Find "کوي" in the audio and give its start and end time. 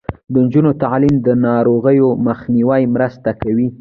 3.41-3.67